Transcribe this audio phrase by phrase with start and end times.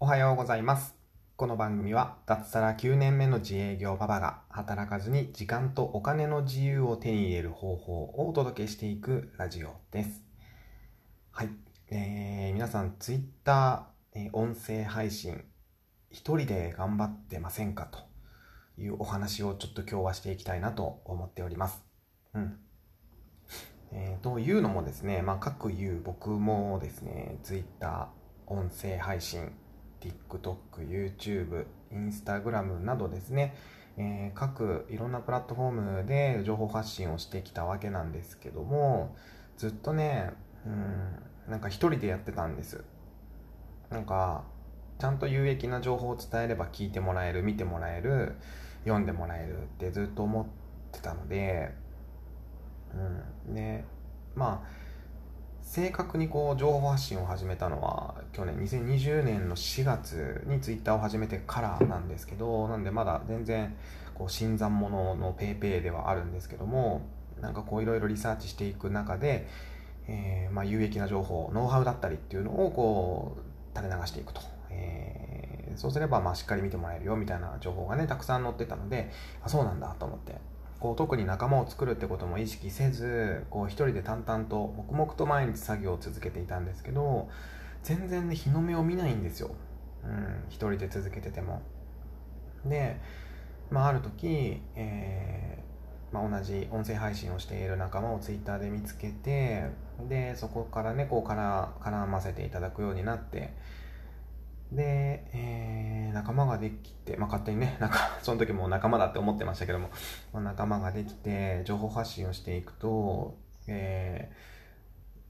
[0.00, 0.94] おはようございます。
[1.34, 10.22] この番組は脱サラ9年目の自営業パパが働かずに時間とお金の自由を手に入れる方法をお届けしていくラジオです。
[11.32, 11.48] はい。
[11.90, 15.42] えー、皆さん、ツイッター、えー音声配信、
[16.10, 17.98] 一人で頑張ってませんかと
[18.80, 21.82] いうお話をちょっと今日はしていきたいなと思っております。
[22.34, 22.56] うん。
[23.90, 28.08] えーというのもですね、まあ、各言う僕もですね、Twitter、
[28.46, 29.50] 音声配信、
[30.00, 33.56] TikTok、YouTube、Instagram などですね、
[33.96, 35.70] えー各いろんなプラットフォー
[36.02, 39.16] ムで情報発信をしてきたわけなんですけども、
[39.56, 40.30] ずっとね、
[40.66, 42.84] うん、なんか一人でやってたんです。
[43.90, 44.44] なんか、
[44.98, 48.36] ちゃんと有益な情報を伝えれば聞いてもらえる、見てもらえる、
[48.84, 50.46] 読んでもらえるってずっと思っ
[50.92, 51.72] てたので、
[53.46, 53.84] うん、で
[54.34, 54.87] まあ
[55.68, 63.76] 正確にこう情報発信を始めたのは去年2020年の4月にツイッターを始めてからなんですけどなんでまだ全然
[64.14, 67.02] こう新参者のペイペイではあるんですけども
[67.42, 69.46] なんかこういろいろリサーチしていく中で、
[70.06, 74.40] えーまあ、有益な情報ノウハウだったりっていうのをこう垂れ流していくと、
[74.70, 75.38] えー
[75.76, 79.12] そうすればまあしっかり見てもらえるよみたいな情報がねたくさん載ってたので
[79.44, 80.34] あそうなんだと思って。
[80.80, 87.28] こう特に仲間を作るってことも意識せずこう一人で淡々と黙々と毎日作業を続けていたんですけど
[87.82, 89.50] 全然ね日の目を見ないんですよ、
[90.04, 91.62] うん、一人で続けてても。
[92.64, 93.00] で、
[93.70, 99.64] まあ、ある時、えーまあ、同じ音声配信をしている仲間をツイッターで見つけて
[100.08, 103.52] でそこからねこうから絡ませていただくようになって
[104.72, 105.47] で、え
[106.18, 109.90] 仲間ができて、まあ、勝手にね、なんか、その時も仲間だって思ってましたけども、
[110.32, 114.58] まあ、仲間ができて、情報発信をしていくと、えー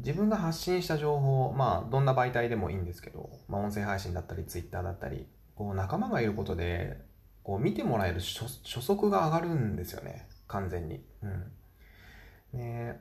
[0.00, 6.98] 自分が発信した情報、まあ、どんな媒体でもいいんですけど、まあ、音声配信だったり、ツイッターだったり、こう、仲間がいることで、
[7.42, 11.04] こう、見てもらえる初初速が上がるんですよね、完全に。
[11.22, 12.58] うん。
[12.58, 12.98] で、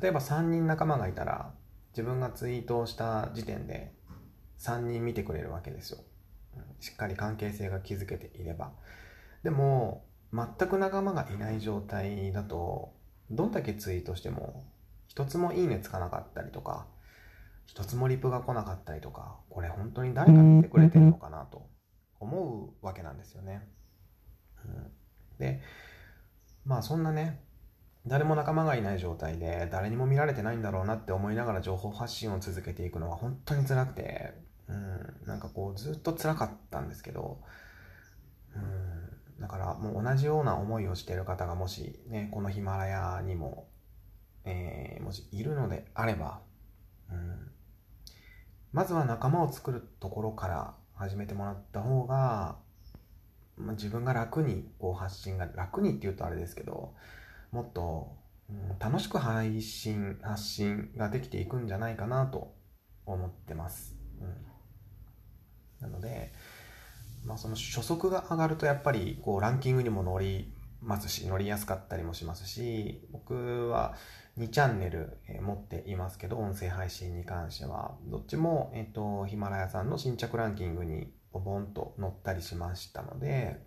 [0.00, 1.52] 例えば3人仲間がいたら、
[1.92, 3.92] 自分がツイートをした時点で、
[4.58, 5.98] 3人見てくれるわけですよ。
[6.82, 8.72] しっかり関係性が築けていれば。
[9.42, 12.92] でも、全く仲間がいない状態だと、
[13.30, 14.64] どんだけツイートしても、
[15.06, 16.86] 一つもいいねつかなかったりとか、
[17.66, 21.68] 一つもリプが来なかったりとか、これ本当に誰か見てくれてるのかなと
[22.18, 23.68] 思うわけなんですよね。
[24.64, 24.92] うん、
[25.38, 25.60] で、
[26.64, 27.44] まあそんなね、
[28.06, 34.34] 誰も仲間がいない状態で誰にも見られてないんだろうなって思いながら情報発信を続けていくのは本当に辛くて、
[35.26, 37.40] なんかこうずっと辛かったんですけど、
[38.54, 43.68] うん、だからもう同じような思いをしている方がもしね、このヒマラヤにも、
[44.44, 46.40] えーもしいるのであれば、
[47.10, 47.50] うん、
[48.72, 52.56] まずは仲間を作るところから始めてもらった方が、
[53.56, 56.94] まあ、自分が楽にこう発信が楽にって言うとあれですけど
[57.50, 58.22] もっと、うん
[58.78, 62.54] 楽しく配信発信ができていくんじゃないかなと
[63.06, 64.28] 思ってます、うん、
[65.82, 66.32] なので、
[67.24, 73.94] まあ、その初速が上がるとやっぱりこうランキングにも乗りますし乗りやすかったりもしますし僕は
[74.38, 77.96] 2チャンネル、持っていますけど音声配信に関しては。
[78.06, 83.60] どっちも、えっとヒマラヤさんの新着ランキングにボボンと載ったりしましたので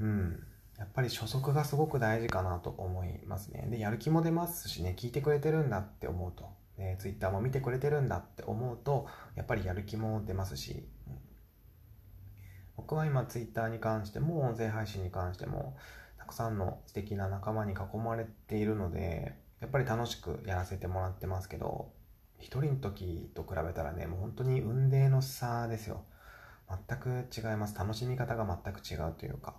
[0.00, 0.42] うん。
[0.78, 3.68] やっぱり初速がすごく大事かなと思いますね。
[3.70, 9.06] でやる気も出ますしね聞いてくれてるんだって思うと、え Twitter も見てくれてるんだって思うと
[9.36, 10.88] やっぱりやる気も出ますし、
[12.80, 15.76] 僕は今 Twitter に関しても音声配信に関しても
[16.18, 21.92] たくさんの素敵な仲間に囲まれているのでやっぱり楽しくやらせてもらってますけど
[22.38, 26.04] 一人の時と比べたらねもう本当に運命の差ですよ。
[26.88, 27.76] 全く違います。
[27.76, 29.56] 楽しみ方が全く違うというか。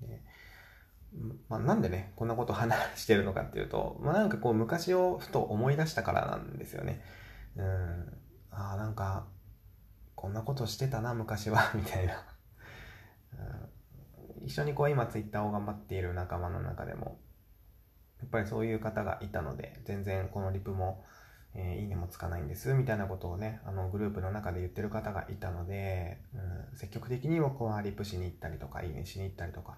[0.00, 0.20] で
[1.48, 7.00] まあ、なんでねこんなこと話してるのかっていうと、まあ、なんかこう昔をふと思い出したからなんですよね。
[7.56, 8.12] うん。
[8.50, 9.26] あなんか
[10.24, 12.14] こんなことしてたな昔は みたいな、
[14.40, 17.18] うん、一緒にこう今ツイッターを頑張っている仲間の中でも
[18.20, 21.04] やっぱりそういう方がいたので全然このリプも、
[21.52, 29.76] えーいいねもつかないんですみたいなことをねあのグループの中で言ってる方がいたので、うん、積極的に僕はリプしに行ったりとかいいねしに行ったりとか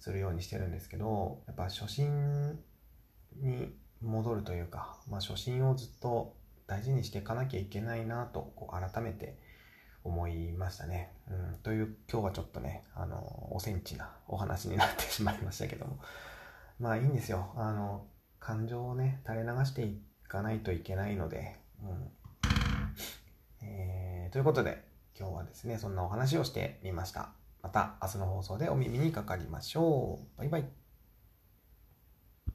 [0.00, 2.58] するようにしてるんですけどやっぱ初心
[3.36, 3.72] に
[4.02, 6.34] 戻るというか、まあ、初心をずっと
[6.66, 9.38] 大事にしていかなきゃいけないなとこう改めて
[10.06, 11.12] 思いましたね。
[11.30, 15.98] うん、という今日はちょっとねあのおセンチなお話になってしまいましたけども
[16.78, 18.06] まあいいんですよあの
[18.38, 22.10] 感情をね垂れ流していかないといけないので、うん
[23.62, 24.84] えということで、
[25.18, 27.30] 今日はですね、そんなお話をしてみました。
[27.62, 30.38] また明日の放送でお耳にかかりましょう。
[30.38, 30.85] バイバイ。